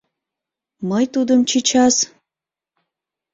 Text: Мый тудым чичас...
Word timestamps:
Мый 0.89 1.05
тудым 1.13 1.41
чичас... 1.49 1.95